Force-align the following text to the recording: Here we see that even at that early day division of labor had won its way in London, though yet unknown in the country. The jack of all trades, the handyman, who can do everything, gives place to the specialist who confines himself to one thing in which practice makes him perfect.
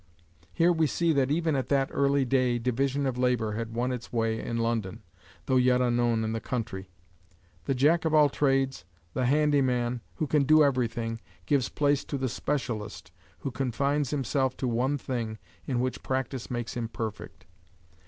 Here 0.51 0.71
we 0.73 0.87
see 0.87 1.13
that 1.13 1.29
even 1.29 1.55
at 1.55 1.69
that 1.69 1.89
early 1.91 2.25
day 2.25 2.57
division 2.57 3.05
of 3.05 3.19
labor 3.19 3.51
had 3.51 3.75
won 3.75 3.91
its 3.91 4.11
way 4.11 4.39
in 4.43 4.57
London, 4.57 5.03
though 5.45 5.57
yet 5.57 5.79
unknown 5.79 6.23
in 6.23 6.31
the 6.33 6.39
country. 6.41 6.89
The 7.65 7.75
jack 7.75 8.03
of 8.03 8.11
all 8.11 8.27
trades, 8.27 8.83
the 9.13 9.27
handyman, 9.27 10.01
who 10.15 10.25
can 10.25 10.41
do 10.45 10.63
everything, 10.63 11.21
gives 11.45 11.69
place 11.69 12.03
to 12.05 12.17
the 12.17 12.29
specialist 12.29 13.11
who 13.41 13.51
confines 13.51 14.09
himself 14.09 14.57
to 14.57 14.67
one 14.67 14.97
thing 14.97 15.37
in 15.67 15.79
which 15.79 16.01
practice 16.01 16.49
makes 16.49 16.75
him 16.75 16.87
perfect. 16.89 17.45